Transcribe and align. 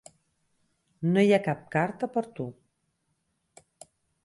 No 1.17 1.25
hi 1.25 1.35
ha 1.35 1.39
cap 1.49 1.61
carta 1.77 2.11
per 2.17 2.25
a 2.31 2.33
tu! 2.41 2.49